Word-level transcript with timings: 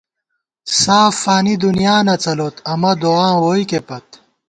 ساف 0.81 1.13
فانی 1.23 1.55
دُنیانہ 1.63 2.15
څَلوت، 2.23 2.55
امہ 2.71 2.91
دُعاں 3.01 3.35
ووئیکے 3.41 3.79
پت 3.87 4.07